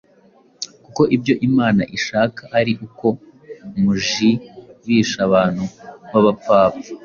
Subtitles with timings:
[0.83, 3.07] kuko ibyo imana ishaka ari uko
[3.81, 5.63] mujibisha abantu
[6.11, 6.89] b’abapfapfa,